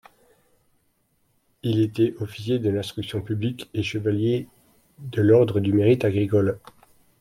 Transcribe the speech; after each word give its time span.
Il 1.61 1.79
était 1.79 2.15
officier 2.21 2.57
de 2.57 2.71
l'Instruction 2.71 3.21
Publique 3.21 3.69
et 3.75 3.83
chevalier 3.83 4.47
de 4.97 5.21
l'Ordre 5.21 5.59
du 5.59 5.73
Mérite 5.73 6.03
agricole. 6.05 6.57